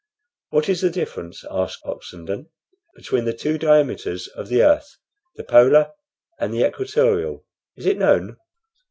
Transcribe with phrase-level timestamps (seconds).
[0.49, 2.47] "What is the difference," asked Oxenden,
[2.95, 4.97] "between the two diameters of the earth,
[5.35, 5.91] the polar
[6.39, 7.45] and the equatorial?
[7.77, 8.37] Is it known?"